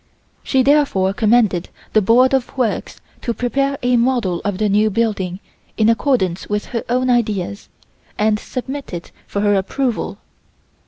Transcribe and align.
She 0.41 0.63
therefore 0.63 1.13
commanded 1.13 1.69
the 1.93 2.01
Board 2.01 2.33
of 2.33 2.57
Works 2.57 2.99
to 3.21 3.35
prepare 3.35 3.77
a 3.83 3.97
model 3.97 4.41
of 4.43 4.57
the 4.57 4.67
new 4.67 4.89
building 4.89 5.39
in 5.77 5.89
accordance 5.89 6.49
with 6.49 6.65
her 6.73 6.83
own 6.89 7.07
ideas, 7.11 7.69
and 8.17 8.39
submit 8.39 8.93
it 8.95 9.11
for 9.27 9.41
her 9.41 9.53
approval. 9.53 10.17